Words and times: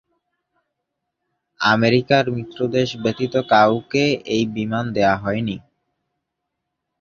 আমেরিকার 1.59 2.25
মিত্র 2.35 2.59
দেশ 2.75 2.89
ব্যতীত 3.03 3.33
কাউকে 3.51 4.03
এই 4.35 4.43
বিমান 4.55 4.85
দেয়া 4.95 5.15
হয়নি। 5.17 5.57